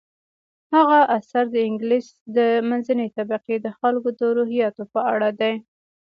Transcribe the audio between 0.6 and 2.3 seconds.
هغه اثر د انګلیس